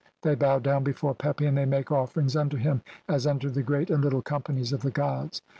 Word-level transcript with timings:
They 0.23 0.33
bow 0.33 0.57
down 0.57 0.83
before 0.83 1.13
Pepi, 1.13 1.45
"and 1.45 1.55
they 1.55 1.65
make 1.65 1.91
offerings 1.91 2.35
unto 2.35 2.57
him 2.57 2.81
as 3.07 3.27
unto 3.27 3.51
the 3.51 3.61
Great 3.61 3.91
"and 3.91 4.03
Little 4.03 4.23
Companies 4.23 4.73
of 4.73 4.81
the 4.81 4.89
gods." 4.89 5.43